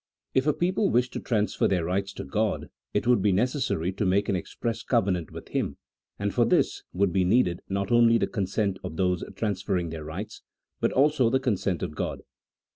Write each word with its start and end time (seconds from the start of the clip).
If 0.33 0.47
a 0.47 0.53
people 0.53 0.89
wished 0.89 1.13
to 1.13 1.19
transfer 1.19 1.67
their 1.67 1.85
rights 1.85 2.11
to 2.13 2.23
God 2.23 2.71
it 2.91 3.05
would 3.05 3.21
be 3.21 3.31
necessary 3.31 3.93
to 3.93 4.03
make 4.03 4.29
an 4.29 4.35
express 4.35 4.81
covenant 4.81 5.29
with 5.31 5.49
Him, 5.49 5.77
and 6.17 6.33
for 6.33 6.43
this 6.43 6.81
would 6.91 7.13
be 7.13 7.23
needed 7.23 7.59
not 7.69 7.91
only 7.91 8.17
the 8.17 8.25
consent 8.25 8.79
of 8.83 8.95
those 8.97 9.23
transferring 9.35 9.91
their 9.91 10.03
rights, 10.03 10.41
but 10.79 10.91
also 10.91 11.29
the 11.29 11.39
consent 11.39 11.83
of 11.83 11.93
God. 11.93 12.23